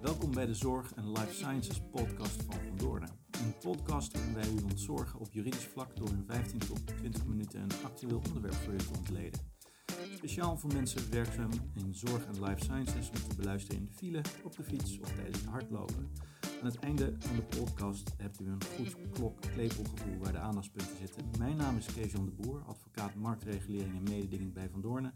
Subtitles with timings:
[0.00, 3.06] Welkom bij de Zorg en Life Sciences podcast van Van Doorne.
[3.30, 7.60] Een podcast waarin wij u ontzorgen op juridisch vlak door in 15 tot 20 minuten
[7.60, 9.40] een actueel onderwerp voor u te ontleden.
[10.16, 14.20] Speciaal voor mensen werkzaam in zorg en life sciences om te beluisteren in de file,
[14.44, 16.10] op de fiets of tijdens het hardlopen.
[16.60, 21.30] Aan het einde van de podcast hebt u een goed klok-klepelgevoel waar de aandachtspunten zitten.
[21.38, 25.12] Mijn naam is Kees-Jan de Boer, advocaat marktregulering en mededinging bij Van Doorne.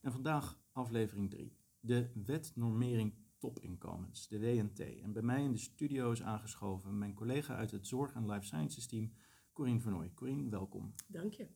[0.00, 1.56] En vandaag aflevering 3.
[1.80, 4.80] De wet normering topinkomens, de WNT.
[4.80, 8.44] En bij mij in de studio is aangeschoven mijn collega uit het Zorg en Life
[8.46, 9.12] Sciences team,
[9.52, 10.12] Corine Vernooy.
[10.14, 10.94] Corine, welkom.
[11.08, 11.48] Dank je.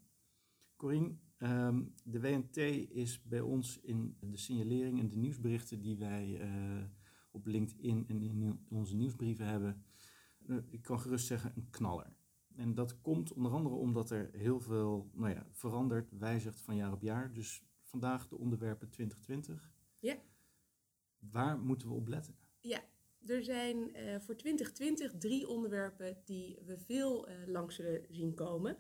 [0.77, 2.57] Corine, ehm, de WNT
[2.91, 6.85] is bij ons in de signalering en de nieuwsberichten die wij uh,
[7.31, 9.85] op LinkedIn en in onze nieuwsbrieven hebben,
[10.47, 12.17] uh, ik kan gerust zeggen, een knaller.
[12.55, 16.93] En dat komt onder andere omdat er heel veel nou ja, verandert, wijzigt van jaar
[16.93, 17.33] op jaar.
[17.33, 19.73] Dus vandaag de onderwerpen 2020.
[19.99, 20.17] Ja.
[21.31, 22.37] Waar moeten we op letten?
[22.61, 22.85] Ja,
[23.27, 28.77] er zijn uh, voor 2020 drie onderwerpen die we veel uh, zullen zien komen.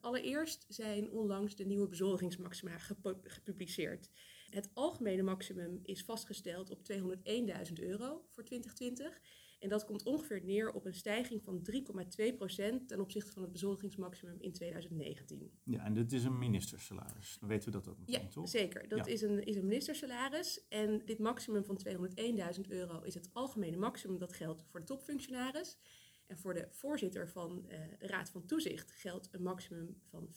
[0.00, 2.78] Allereerst zijn onlangs de nieuwe bezoldigingsmaxima
[3.22, 4.10] gepubliceerd.
[4.50, 9.20] Het algemene maximum is vastgesteld op 201.000 euro voor 2020.
[9.58, 14.36] En dat komt ongeveer neer op een stijging van 3,2% ten opzichte van het bezoldigingsmaximum
[14.40, 15.50] in 2019.
[15.64, 17.36] Ja, en dit is een ministersalaris.
[17.40, 18.48] Dan weten we dat ook meteen, ja, toch?
[18.48, 20.66] Zeker, dat is, een, is een ministersalaris.
[20.68, 25.78] En dit maximum van 201.000 euro is het algemene maximum dat geldt voor de topfunctionaris.
[26.26, 30.36] En voor de voorzitter van uh, de Raad van Toezicht geldt een maximum van 15%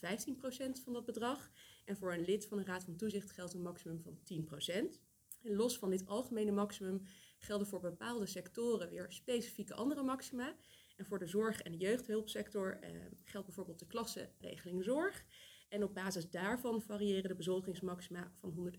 [0.83, 1.51] van dat bedrag.
[1.85, 4.99] En voor een lid van de Raad van Toezicht geldt een maximum van 10%.
[5.43, 7.01] En los van dit algemene maximum
[7.41, 10.55] gelden voor bepaalde sectoren weer specifieke andere maxima.
[10.95, 12.91] En voor de zorg- en de jeugdhulpsector eh,
[13.23, 15.25] geldt bijvoorbeeld de klassenregeling zorg.
[15.69, 18.73] En op basis daarvan variëren de bezoldigingsmaxima van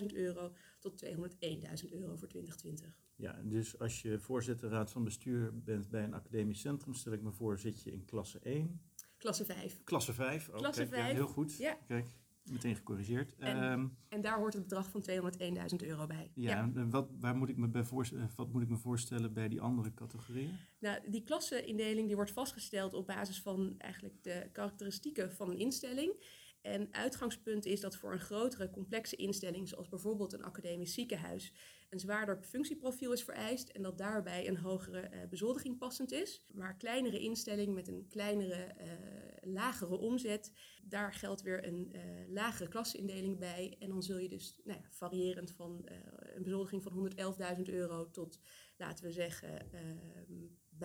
[0.00, 2.98] 111.000 euro tot 201.000 euro voor 2020.
[3.16, 7.22] Ja, dus als je voorzitter raad van bestuur bent bij een academisch centrum, stel ik
[7.22, 8.80] me voor, zit je in klasse 1.
[9.16, 9.84] Klasse 5.
[9.84, 11.08] Klasse 5, oh, klasse kijk, 5.
[11.08, 11.56] Ja, heel goed.
[11.56, 11.78] Ja.
[11.86, 12.06] Kijk,
[12.50, 13.34] meteen gecorrigeerd.
[13.38, 16.30] En, um, en daar hoort het bedrag van 201.000 euro bij.
[16.34, 19.48] Ja, en wat, waar moet ik me bij voorstellen, wat moet ik me voorstellen bij
[19.48, 20.58] die andere categorieën?
[20.78, 26.24] Nou, die klassenindeling die wordt vastgesteld op basis van eigenlijk de karakteristieken van een instelling.
[26.64, 31.52] En uitgangspunt is dat voor een grotere, complexe instelling, zoals bijvoorbeeld een academisch ziekenhuis,
[31.90, 36.44] een zwaarder functieprofiel is vereist en dat daarbij een hogere uh, bezoldiging passend is.
[36.52, 40.52] Maar kleinere instelling met een kleinere, uh, lagere omzet,
[40.84, 43.76] daar geldt weer een uh, lagere klasseindeling bij.
[43.78, 45.88] En dan zul je dus nou ja, variërend van
[46.34, 47.10] een bezoldiging van
[47.56, 48.40] 111.000 euro tot,
[48.76, 49.70] laten we zeggen,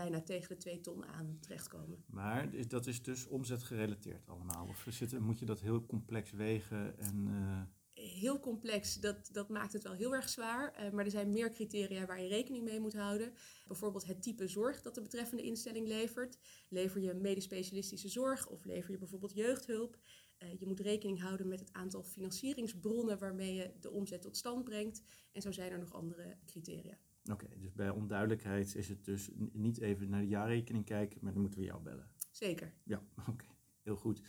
[0.01, 2.03] bijna tegen de 2 ton aan terechtkomen.
[2.07, 4.67] Maar dat is dus omzetgerelateerd allemaal?
[4.67, 7.27] Of zit, moet je dat heel complex wegen en...
[7.27, 7.61] Uh...
[7.93, 10.85] Heel complex, dat, dat maakt het wel heel erg zwaar.
[10.85, 13.33] Uh, maar er zijn meer criteria waar je rekening mee moet houden.
[13.67, 16.37] Bijvoorbeeld het type zorg dat de betreffende instelling levert.
[16.69, 19.97] Lever je medisch specialistische zorg of lever je bijvoorbeeld jeugdhulp?
[20.39, 24.63] Uh, je moet rekening houden met het aantal financieringsbronnen waarmee je de omzet tot stand
[24.63, 25.01] brengt.
[25.31, 26.97] En zo zijn er nog andere criteria.
[27.23, 31.31] Oké, okay, dus bij onduidelijkheid is het dus niet even naar de jaarrekening kijken, maar
[31.31, 32.11] dan moeten we jou bellen.
[32.31, 32.73] Zeker.
[32.83, 33.55] Ja, oké, okay.
[33.83, 34.21] heel goed.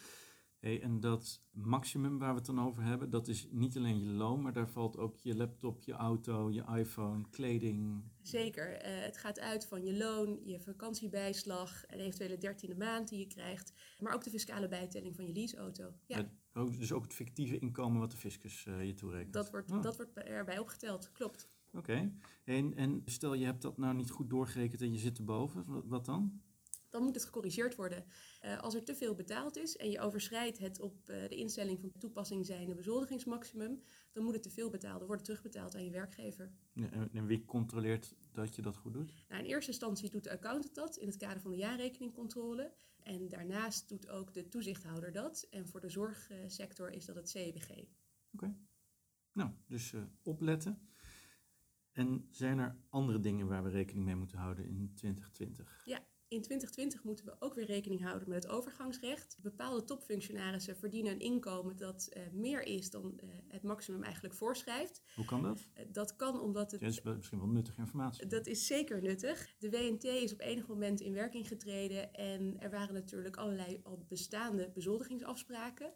[0.61, 4.09] Hey, en dat maximum waar we het dan over hebben, dat is niet alleen je
[4.09, 8.05] loon, maar daar valt ook je laptop, je auto, je iPhone, kleding.
[8.23, 8.73] Zeker.
[8.73, 13.27] Uh, het gaat uit van je loon, je vakantiebijslag, een eventuele dertiende maand die je
[13.27, 15.93] krijgt, maar ook de fiscale bijtelling van je leaseauto.
[16.07, 16.31] Ja.
[16.79, 19.33] dus ook het fictieve inkomen wat de fiscus uh, je toerekent.
[19.33, 19.83] Dat wordt, oh.
[19.83, 21.49] dat wordt erbij opgeteld, klopt.
[21.73, 21.79] Oké.
[21.79, 22.13] Okay.
[22.45, 25.85] En, en stel je hebt dat nou niet goed doorgerekend en je zit erboven, wat,
[25.87, 26.43] wat dan?
[26.89, 28.05] Dan moet het gecorrigeerd worden.
[28.45, 31.81] Uh, als er te veel betaald is en je overschrijdt het op uh, de instelling
[31.81, 33.83] van toepassing zijnde bezoldigingsmaximum,
[34.13, 36.53] dan moet het te veel betaalde worden terugbetaald aan je werkgever.
[36.73, 39.13] Ja, en, en, wie controleert dat je dat goed doet?
[39.29, 42.73] Nou, in eerste instantie doet de accountant dat in het kader van de jaarrekeningcontrole.
[43.03, 45.47] En daarnaast doet ook de toezichthouder dat.
[45.51, 47.71] En voor de zorgsector is dat het CBG.
[47.71, 47.87] Oké.
[48.33, 48.57] Okay.
[49.33, 50.90] Nou, dus uh, opletten.
[52.01, 55.83] En zijn er andere dingen waar we rekening mee moeten houden in 2020?
[55.85, 55.99] Ja,
[56.29, 59.39] in 2020 moeten we ook weer rekening houden met het overgangsrecht.
[59.43, 65.03] Bepaalde topfunctionarissen verdienen een inkomen dat uh, meer is dan uh, het maximum eigenlijk voorschrijft.
[65.15, 65.69] Hoe kan dat?
[65.75, 66.81] Uh, dat kan omdat het...
[66.81, 68.27] Dat is misschien wel nuttige informatie.
[68.27, 69.55] Dat is zeker nuttig.
[69.59, 74.05] De WNT is op enig moment in werking getreden en er waren natuurlijk allerlei al
[74.09, 75.93] bestaande bezoldigingsafspraken.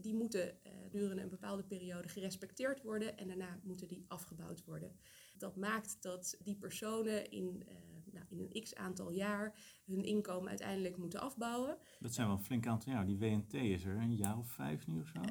[0.00, 0.58] die moeten
[0.90, 4.98] gedurende een bepaalde periode gerespecteerd worden en daarna moeten die afgebouwd worden.
[5.40, 7.64] Dat maakt dat die personen in
[8.12, 9.54] nou, in een x aantal jaar
[9.84, 11.78] hun inkomen uiteindelijk moeten afbouwen.
[11.98, 13.06] Dat zijn wel een flink aantal jaar.
[13.06, 15.20] Die WNT is er een jaar of vijf nu of zo?
[15.20, 15.28] Uh,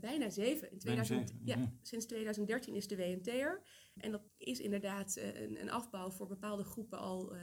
[0.00, 0.70] bijna zeven.
[0.70, 1.56] In 2000, zeven, ja.
[1.56, 1.72] ja.
[1.82, 3.62] Sinds 2013 is de WNT er.
[3.96, 7.34] En dat is inderdaad een, een afbouw voor bepaalde groepen al.
[7.34, 7.40] Uh,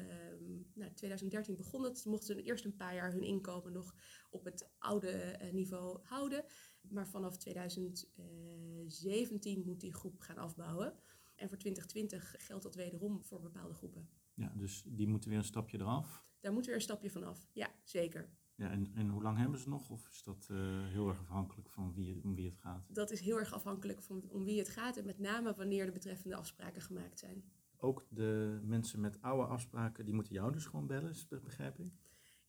[0.74, 2.00] nou, 2013 begon het.
[2.00, 3.96] Ze mochten eerst een paar jaar hun inkomen nog
[4.30, 6.46] op het oude niveau houden.
[6.82, 11.00] Maar vanaf 2017 moet die groep gaan afbouwen.
[11.40, 14.10] En voor 2020 geldt dat wederom voor bepaalde groepen.
[14.34, 16.28] Ja, dus die moeten weer een stapje eraf?
[16.40, 18.30] Daar moeten we een stapje van af, ja, zeker.
[18.56, 19.90] Ja, en, en hoe lang hebben ze nog?
[19.90, 22.96] Of is dat uh, heel erg afhankelijk van wie, om wie het gaat?
[22.96, 25.92] Dat is heel erg afhankelijk van om wie het gaat en met name wanneer de
[25.92, 27.44] betreffende afspraken gemaakt zijn.
[27.78, 31.92] Ook de mensen met oude afspraken, die moeten jou dus gewoon bellen, begrijp ik?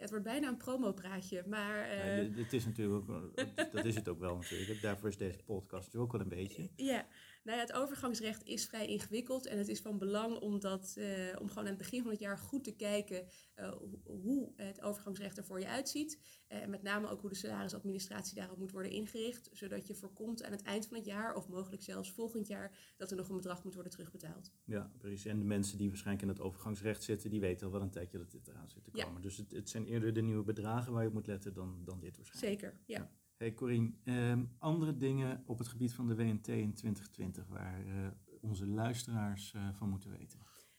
[0.00, 1.88] het wordt bijna een promopraatje, maar...
[1.88, 2.22] Uh...
[2.22, 3.34] Ja, het is natuurlijk ook,
[3.72, 4.80] dat is het ook wel natuurlijk.
[4.80, 6.70] Daarvoor is deze podcast natuurlijk ook wel een beetje.
[6.76, 7.06] Ja,
[7.42, 11.06] nou ja, het overgangsrecht is vrij ingewikkeld en het is van belang om, dat, uh,
[11.40, 13.26] om gewoon aan het begin van het jaar goed te kijken
[13.56, 13.72] uh,
[14.04, 16.20] hoe het overgangsrecht er voor je uitziet.
[16.46, 20.44] En uh, met name ook hoe de salarisadministratie daarop moet worden ingericht, zodat je voorkomt
[20.44, 23.36] aan het eind van het jaar of mogelijk zelfs volgend jaar dat er nog een
[23.36, 24.52] bedrag moet worden terugbetaald.
[24.64, 25.24] Ja, precies.
[25.24, 28.18] En de mensen die waarschijnlijk in het overgangsrecht zitten, die weten al wel een tijdje
[28.18, 29.14] dat dit eraan zit te komen.
[29.14, 29.20] Ja.
[29.20, 32.00] Dus het, het, zijn eerder de nieuwe bedragen waar je op moet letten dan, dan
[32.00, 32.60] dit waarschijnlijk.
[32.60, 32.98] Zeker, ja.
[32.98, 33.10] ja.
[33.40, 38.08] Hey Corine, um, andere dingen op het gebied van de WNT in 2020 waar uh,
[38.40, 40.38] onze luisteraars uh, van moeten weten?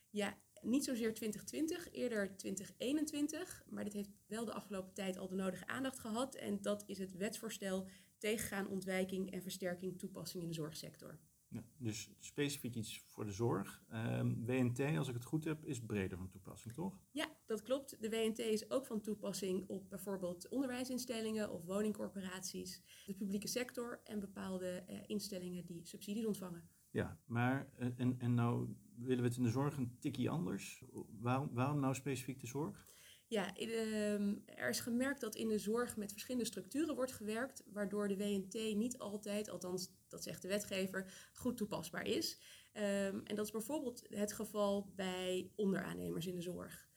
[0.10, 3.63] Ja, niet zozeer 2020, eerder 2021.
[3.69, 6.36] Maar dit heeft wel de afgelopen tijd al de nodige aandacht gehad.
[6.36, 7.88] En dat is het wetsvoorstel
[8.18, 11.19] tegengaan, ontwijking en versterking toepassing in de zorgsector.
[11.51, 13.83] Ja, dus specifiek iets voor de zorg.
[13.94, 17.00] Um, WNT, als ik het goed heb, is breder van toepassing, toch?
[17.12, 18.01] Ja, dat klopt.
[18.01, 24.19] De WNT is ook van toepassing op bijvoorbeeld onderwijsinstellingen of woningcorporaties, de publieke sector en
[24.19, 26.69] bepaalde uh, instellingen die subsidies ontvangen.
[26.92, 30.83] Ja, maar eh, en, en nou willen we het in de zorg een tikkie anders.
[31.19, 32.86] Waarom, waarom nou specifiek de zorg?
[33.31, 38.07] Ja, ehm, er is gemerkt dat in de zorg met verschillende structuren wordt gewerkt, waardoor
[38.07, 42.39] de WNT niet altijd, althans dat zegt de wetgever, goed toepasbaar is.
[42.74, 46.89] Um, en dat is bijvoorbeeld het geval bij onderaannemers in de zorg.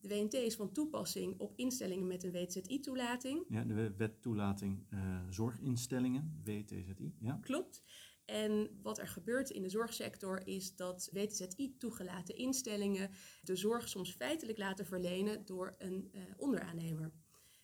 [0.00, 3.44] De WNT is van toepassing op instellingen met een WTZI-toelating.
[3.48, 7.14] Ja, de wet toelating uh, zorginstellingen, WTZI.
[7.20, 7.38] Ja.
[7.42, 7.82] Klopt.
[8.24, 13.10] En wat er gebeurt in de zorgsector is dat WTZI-toegelaten instellingen
[13.42, 17.12] de zorg soms feitelijk laten verlenen door een uh, onderaannemer.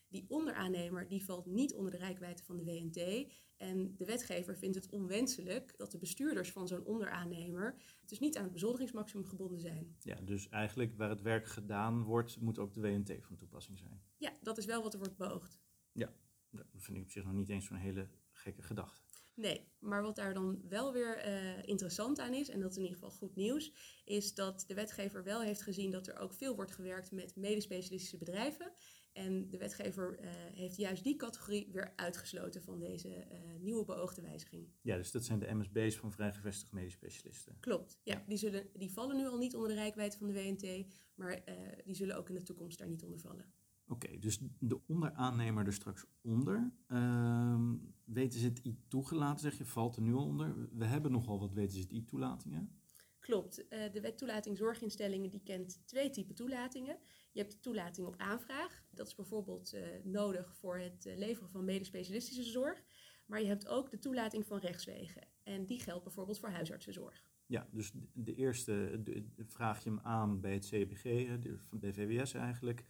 [0.09, 3.31] Die onderaannemer die valt niet onder de rijkwijde van de WNT.
[3.57, 8.43] En de wetgever vindt het onwenselijk dat de bestuurders van zo'n onderaannemer dus niet aan
[8.43, 9.97] het bezoldigingsmaximum gebonden zijn.
[10.03, 14.03] Ja, dus eigenlijk waar het werk gedaan wordt, moet ook de WNT van toepassing zijn.
[14.17, 15.61] Ja, dat is wel wat er wordt beoogd.
[15.93, 16.12] Ja,
[16.51, 19.10] dat vind ik op zich nog niet eens zo'n hele gekke gedachte.
[19.40, 22.82] Nee, maar wat daar dan wel weer uh, interessant aan is, en dat is in
[22.82, 23.72] ieder geval goed nieuws,
[24.04, 28.19] is dat de wetgever wel heeft gezien dat er ook veel wordt gewerkt met medespecialistische
[28.19, 28.72] bedrijven.
[29.12, 34.22] En de wetgever uh, heeft juist die categorie weer uitgesloten van deze uh, nieuwe beoogde
[34.22, 34.69] wijziging.
[34.82, 37.56] Ja, dus dat zijn de MSB's van vrijgevestigde medisch specialisten.
[37.60, 38.25] Klopt, ja.
[38.26, 41.42] Die, zullen, die vallen nu al niet onder de rijkwijde van de WNT, maar
[41.84, 43.52] die zullen ook in de toekomst daar niet onder vallen.
[43.90, 46.72] Oké, dus de onderaannemer er straks onder.
[46.88, 47.60] Uh,
[48.04, 50.69] weten ze het I toegelaten, zeg je, valt er nu al onder.
[50.72, 52.81] We hebben nogal wat weten ze het I toelatingen.
[53.19, 53.58] Klopt.
[53.58, 56.98] Uh, de wet toelating zorginstellingen die kent twee typen toelatingen.
[57.32, 58.82] Je hebt de toelating op aanvraag.
[58.90, 62.82] Dat is bijvoorbeeld uh, nodig voor het uh, leveren van medespecialistische zorg.
[63.26, 65.22] Maar je hebt ook de toelating van rechtswegen.
[65.42, 67.31] En die geldt bijvoorbeeld voor huisartsenzorg.
[67.46, 71.02] Ja, dus de eerste de, vraag je hem aan bij het CBG,
[71.38, 72.85] de, van de VWS eigenlijk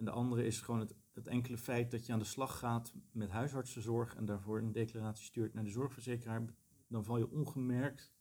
[0.00, 2.92] en de andere is gewoon het, het, enkele feit dat je aan de slag gaat
[3.12, 6.44] met huisartsenzorg en daarvoor een declaratie stuurt naar de zorgverzekeraar,
[6.88, 8.12] dan val je ongemerkt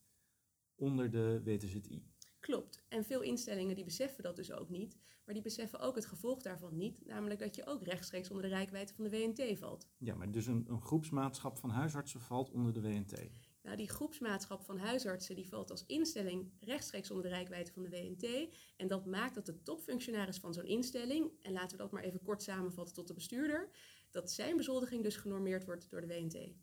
[0.75, 2.03] onder de WTZI.
[2.39, 2.83] Klopt.
[2.87, 6.41] En veel instellingen die beseffen dat dus ook niet, maar die beseffen ook het gevolg
[6.41, 9.87] daarvan niet, namelijk dat je ook rechtstreeks onder de rijkwijde van de WNT valt.
[9.97, 13.29] Ja, maar dus een, een groepsmaatschap van huisartsen valt onder de WNT.
[13.69, 17.89] Nou, die groepsmaatschap van huisartsen die valt als instelling rechtstreeks onder de rijkwijde van de
[17.89, 18.55] WNT.
[18.77, 22.21] En dat maakt dat de topfunctionaris van zo'n instelling, en laten we dat maar even
[22.21, 23.69] kort samenvatten tot de bestuurder,
[24.11, 26.53] dat zijn bezoldiging dus genormeerd wordt door de WNT.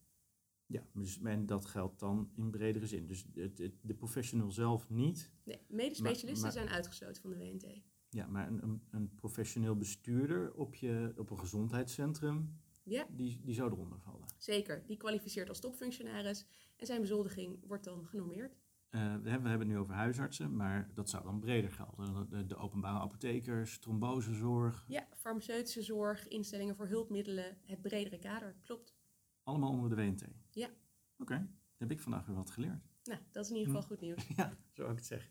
[0.67, 3.07] Ja, dus, en dat geldt dan in bredere zin.
[3.07, 5.33] Dus de, de, professional zelf niet.
[5.45, 7.83] Nee, medespecialisten zijn uitgesloten van de WNT.
[8.11, 13.07] Ja, maar een, een, een professioneel bestuurder op, je, op een gezondheidscentrum, ja.
[13.11, 14.29] die, die zou eronder vallen.
[14.39, 16.47] Zeker, die kwalificeert als topfunctionaris
[16.77, 18.59] en zijn bezoldiging wordt dan genormeerd.
[18.91, 22.29] Uh, we, hebben, het nu over huisartsen, maar dat zou dan breder gelden.
[22.31, 24.85] De, de, openbare apothekers, trombosezorg.
[24.89, 28.95] Ja, farmaceutische zorg, instellingen voor hulpmiddelen, het bredere kader, klopt.
[29.43, 30.25] Allemaal onder de WNT?
[30.51, 30.67] Ja.
[30.67, 31.47] Oké, okay.
[31.77, 32.83] heb ik vandaag weer wat geleerd.
[33.05, 33.95] Nou, dat is in ieder geval hm.
[33.95, 34.27] goed nieuws.
[34.37, 35.31] ja, zo ook het zeggen.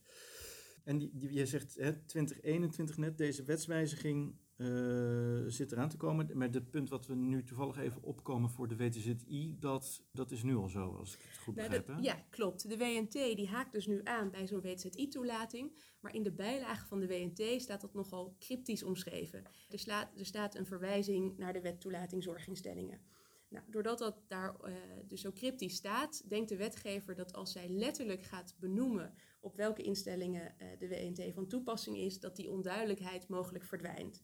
[0.84, 6.29] En die, die, je zegt hè, 2021 net, deze wetswijziging uh, zit eraan te komen.
[6.33, 10.43] Maar het punt wat we nu toevallig even opkomen voor de WTZI, dat, dat is
[10.43, 12.03] nu al zo, als ik het goed nou, begrijp.
[12.03, 12.69] ja, klopt.
[12.69, 15.71] De WNT die haakt dus nu aan bij zo'n WTZI-toelating.
[16.00, 19.43] Maar in de bijlage van de WNT staat dat nogal cryptisch omschreven.
[19.69, 23.01] Er, slaat, er staat een verwijzing naar de wet toelating zorginstellingen.
[23.50, 24.74] Nou, doordat dat daar uh,
[25.07, 29.81] dus zo cryptisch staat, denkt de wetgever dat als zij letterlijk gaat benoemen op welke
[29.81, 34.24] instellingen uh, de WNT van toepassing is, dat die onduidelijkheid mogelijk verdwijnt.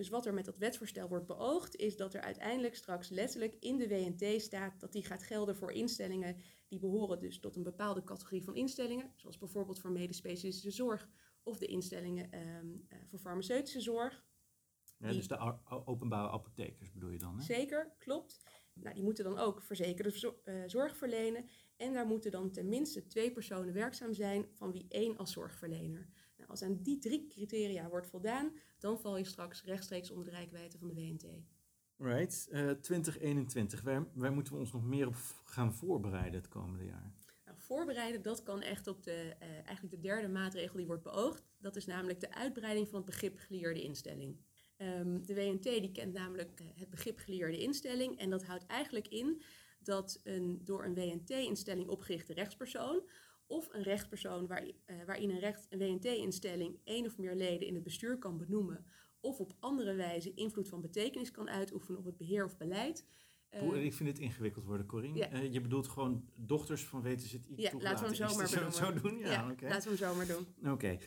[0.00, 3.76] Dus wat er met dat wetsvoorstel wordt beoogd, is dat er uiteindelijk straks letterlijk in
[3.76, 6.36] de WNT staat dat die gaat gelden voor instellingen
[6.68, 11.08] die behoren dus tot een bepaalde categorie van instellingen, zoals bijvoorbeeld voor medespecialistische zorg
[11.42, 14.24] of de instellingen um, uh, voor farmaceutische zorg.
[14.98, 17.38] Ja, dus de openbare apothekers bedoel je dan?
[17.38, 17.44] Hè?
[17.44, 18.42] Zeker, klopt.
[18.74, 21.48] Nou, die moeten dan ook verzekerde uh, zorg verlenen.
[21.76, 26.08] En daar moeten dan tenminste twee personen werkzaam zijn, van wie één als zorgverlener.
[26.50, 30.78] Als aan die drie criteria wordt voldaan, dan val je straks rechtstreeks onder de rijkwijde
[30.78, 31.26] van de WNT.
[31.96, 33.82] Right, uh, 2021.
[33.82, 35.14] Waar, waar, moeten we ons nog meer op
[35.44, 37.12] gaan voorbereiden het komende jaar?
[37.44, 41.42] Nou, voorbereiden, dat kan echt op de, uh, eigenlijk de derde maatregel die wordt beoogd.
[41.58, 44.40] Dat is namelijk de uitbreiding van het begrip geleerde instelling.
[44.76, 49.08] Um, de WNT die kent namelijk uh, het begrip geleerde instelling en dat houdt eigenlijk
[49.08, 49.42] in
[49.82, 53.02] dat een door een WNT-instelling opgerichte rechtspersoon
[53.50, 54.72] of een rechtspersoon waar, uh,
[55.06, 58.84] waarin een, recht, een WNT-instelling één of meer leden in het bestuur kan benoemen
[59.20, 63.06] of op andere wijze invloed van betekenis kan uitoefenen op het beheer of beleid.
[63.54, 65.18] Uh, ik vind dit ingewikkeld worden, Corine.
[65.18, 65.32] Ja.
[65.32, 68.92] Uh, je bedoelt gewoon dochters van WTZI Ja, laten we hem zo maar zo, zo,
[68.92, 69.18] doen.
[69.18, 69.70] Ja, ja okay.
[69.70, 70.46] laten we hem zo maar doen.
[70.58, 71.00] Oké, okay.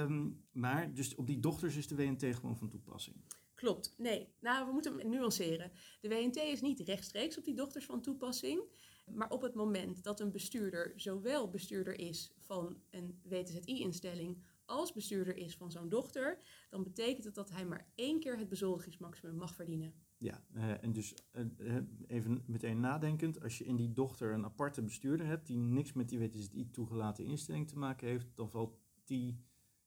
[0.00, 3.16] um, maar dus op die dochters is de WNT gewoon van toepassing?
[3.58, 4.28] Klopt, nee.
[4.40, 5.70] Nou, we moeten hem nuanceren.
[6.00, 8.62] De WNT is niet rechtstreeks op die dochters van toepassing.
[9.06, 15.36] Maar op het moment dat een bestuurder zowel bestuurder is van een WTZI-instelling als bestuurder
[15.36, 19.54] is van zo'n dochter, dan betekent het dat hij maar één keer het bezoldigingsmaximum mag
[19.54, 19.94] verdienen.
[20.18, 21.14] Ja, uh, en dus
[21.58, 25.92] uh, even meteen nadenkend, als je in die dochter een aparte bestuurder hebt die niks
[25.92, 29.44] met die WTZI-toegelaten instelling te maken heeft, dan valt die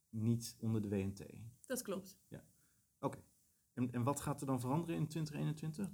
[0.09, 1.23] niet onder de WNT.
[1.65, 2.17] Dat klopt.
[2.27, 2.43] Ja,
[2.99, 3.19] oké.
[3.73, 5.89] En, en wat gaat er dan veranderen in 2021?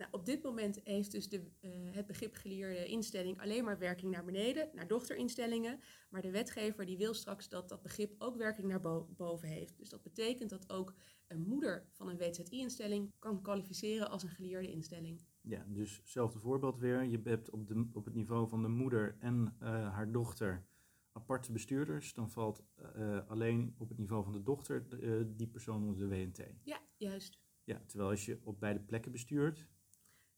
[0.00, 4.12] Nou, op dit moment heeft dus de, uh, het begrip geleerde instelling alleen maar werking
[4.12, 5.80] naar beneden, naar dochterinstellingen.
[6.10, 9.78] Maar de wetgever die wil straks dat dat begrip ook werking naar bo boven heeft.
[9.78, 10.94] Dus dat betekent dat ook
[11.26, 15.20] een moeder van een WZI-instelling kan kwalificeren als een geleerde instelling.
[15.40, 17.04] Ja, dus hetzelfde voorbeeld weer.
[17.04, 20.66] Je hebt op, de, op het niveau van de moeder en uh, haar dochter
[21.12, 22.14] aparte bestuurders.
[22.14, 22.64] Dan valt
[22.96, 24.88] uh, alleen op het niveau van de dochter
[25.36, 26.54] die persoon onder de WNT.
[26.62, 27.38] Ja, juist.
[27.64, 29.68] Ja, terwijl als je op beide plekken bestuurt,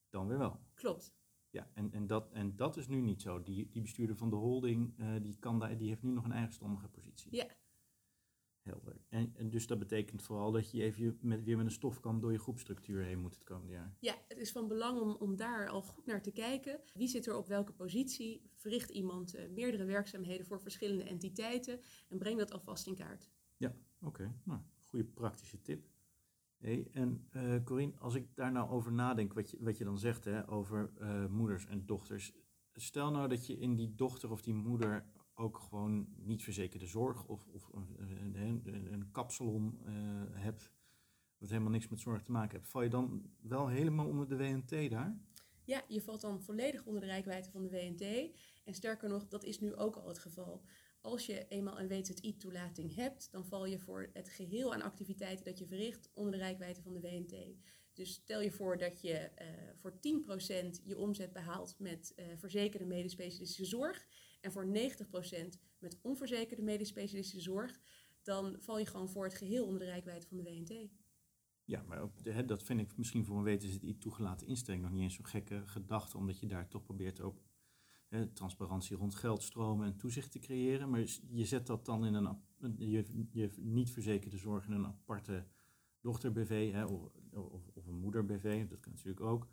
[0.08, 0.60] dan weer wel.
[0.74, 1.14] Klopt.
[1.50, 3.42] Ja, en, en, dat, en dat is nu niet zo.
[3.42, 6.32] Die, die bestuurder van de holding, uh, die, kan daar, die heeft nu nog een
[6.32, 7.36] eigenstandige positie.
[7.36, 7.46] Ja.
[8.62, 9.00] Helder.
[9.08, 12.32] En, en dus dat betekent vooral dat je even met, weer met een stofkam door
[12.32, 13.96] je groepstructuur heen moet het komende jaar.
[14.00, 16.80] Ja, het is van belang om, om daar al goed naar te kijken.
[16.94, 18.50] Wie zit er op welke positie?
[18.54, 21.80] Verricht iemand uh, meerdere werkzaamheden voor verschillende entiteiten?
[22.08, 23.30] En breng dat alvast in kaart.
[23.56, 23.68] Ja,
[24.00, 24.06] oké.
[24.06, 24.32] Okay.
[24.44, 25.88] Nou, goede praktische tip.
[26.56, 29.98] Hey, en uh, Corine, als ik daar nou over nadenk, wat je, wat je dan
[29.98, 32.32] zegt hè, over uh, moeders en dochters.
[32.74, 35.06] Stel nou dat je in die dochter of die moeder
[35.42, 39.92] ook gewoon niet verzekerde zorg of, of een, een, kapsalon uh,
[40.30, 40.72] hebt,
[41.38, 42.70] wat helemaal niks met zorg te maken heeft.
[42.70, 45.18] Val je dan wel helemaal onder de WNT daar?
[45.64, 48.32] Ja, je valt dan volledig onder de rijkwijde van de WNT.
[48.64, 50.64] En sterker nog, dat is nu ook al het geval
[51.02, 55.58] als je eenmaal een WZI-toelating hebt, dan val je voor het geheel aan activiteiten dat
[55.58, 57.34] je verricht onder de rijkwijde van de WNT.
[57.92, 59.46] Dus stel je voor dat je uh,
[59.76, 59.96] voor 10%
[60.84, 64.06] je omzet behaalt met uh, verzekerde medisch-specialistische zorg
[64.40, 64.70] en voor 90%
[65.78, 67.80] met onverzekerde medisch-specialistische zorg,
[68.22, 70.90] dan val je gewoon voor het geheel onder de rijkwijde van de WNT.
[71.64, 75.26] Ja, maar hè, dat vind ik misschien voor een WZI-toegelaten instelling nog niet eens zo'n
[75.26, 77.42] gekke gedachte, omdat je daar toch probeert ook
[78.32, 80.90] transparantie rond geldstromen en toezicht te creëren.
[80.90, 82.38] Maar je zet dat dan in een,
[82.78, 85.46] je, je niet verzekerde zorg in een aparte
[86.02, 89.48] dochter-BV hè, of, of, of, een moeder-BV, dat kan natuurlijk ook.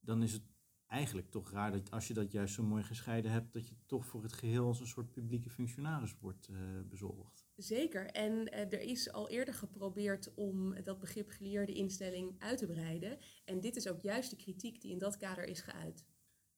[0.00, 0.42] Dan is het
[0.86, 4.06] eigenlijk toch raar dat als je dat juist zo mooi gescheiden hebt, dat je toch
[4.06, 7.46] voor het geheel als een soort publieke functionaris wordt uh, bezoldigd.
[7.56, 8.06] Zeker.
[8.06, 13.18] En uh, er is al eerder geprobeerd om dat begrip geleerde instelling uit te breiden.
[13.44, 16.04] En dit is ook juist de kritiek die in dat kader is geuit.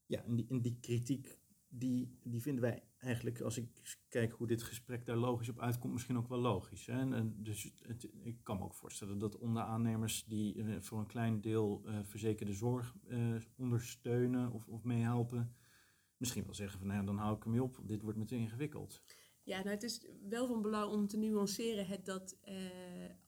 [0.07, 1.38] Ja, en die, en die kritiek,
[1.69, 3.69] die, die vinden wij eigenlijk, als ik
[4.09, 6.87] kijk hoe dit gesprek daar logisch op uitkomt, misschien ook wel logisch.
[6.87, 7.15] Hè?
[7.15, 7.73] En dus
[8.23, 12.53] ik kan me ook voorstellen dat onderaannemers die uh, voor een klein deel uh, verzekerde
[12.53, 15.55] zorg uh, ondersteunen of, of meehelpen,
[16.17, 18.37] misschien wel zeggen van nou ja, dan hou ik hem op, dit wordt me te
[18.37, 19.03] ingewikkeld.
[19.49, 22.57] Ja, nou het is wel van belang om te nuanceren het dat eh,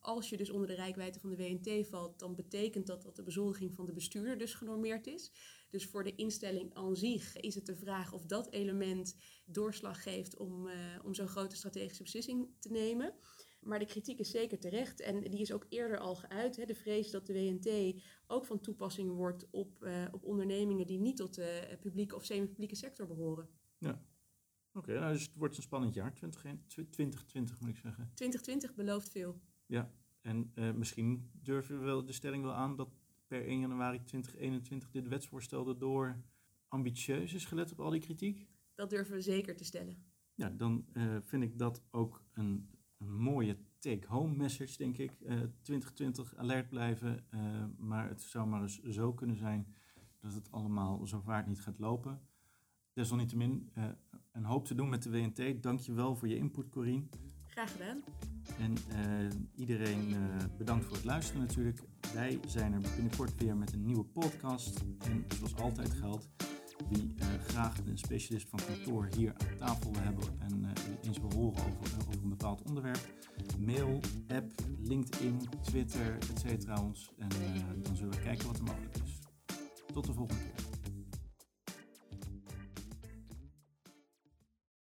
[0.01, 3.23] als je dus onder de rijkwijde van de WNT valt, dan betekent dat dat de
[3.23, 5.33] bezoldiging van de bestuurder dus genormeerd is.
[5.71, 10.37] Dus voor de instelling aan zich is het de vraag of dat element doorslag geeft
[10.37, 10.75] om, uh,
[11.05, 13.15] om zo'n grote strategische beslissing te nemen.
[13.61, 16.57] Maar de kritiek is zeker terecht en die is ook eerder al geuit.
[16.57, 16.65] Hè.
[16.65, 21.17] De vrees dat de WNT ook van toepassing wordt op, uh, op ondernemingen die niet
[21.17, 23.49] tot de publieke of semi-publieke sector behoren.
[23.79, 24.05] Ja.
[24.73, 28.11] Oké, nou, dus het wordt een spannend jaar, 2020 moet ik zeggen.
[28.15, 29.41] 2020 belooft veel.
[29.67, 33.00] Ja, en uh, misschien durven we wel de stelling wel aan dat
[33.31, 36.17] per 1 januari 2021 dit wetsvoorstel erdoor
[36.69, 38.49] ambitieus is gelet op al die kritiek?
[38.75, 39.97] Dat durven we zeker te stellen.
[40.35, 42.69] Ja, dan uh, vind ik dat ook een,
[42.99, 45.11] een mooie take-home message, denk ik.
[45.21, 45.29] Uh,
[45.63, 47.27] 2020 alert blijven,
[47.79, 49.75] maar het zou maar eens zo kunnen zijn
[50.21, 52.21] dat het allemaal zo vaart niet gaat lopen.
[52.93, 53.71] Desalniettemin
[54.33, 55.63] een hoop te doen met de WNT.
[55.63, 57.07] Dank je wel voor je input, Corine.
[57.47, 58.03] Graag gedaan.
[58.59, 58.75] En
[59.55, 60.15] iedereen
[60.59, 61.83] bedankt voor het luisteren natuurlijk.
[62.15, 64.81] Wij zijn er binnenkort weer met een nieuwe podcast.
[64.99, 66.29] En zoals altijd geldt,
[66.89, 67.15] wie
[67.47, 71.97] graag een specialist van kantoor hier aan tafel wil hebben en eens wil horen over,
[71.99, 73.15] over een bepaald onderwerp,
[73.59, 76.79] mail, app, LinkedIn, Twitter, etc.
[76.79, 77.11] ons.
[77.19, 77.29] En
[77.83, 79.19] dan zullen we kijken wat er mogelijk is.
[79.93, 80.50] Tot de volgende keer.